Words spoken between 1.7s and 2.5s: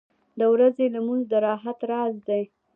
راز دی.